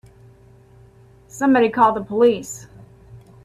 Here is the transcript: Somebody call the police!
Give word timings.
Somebody 1.27 1.69
call 1.69 1.93
the 1.93 2.01
police! 2.01 2.65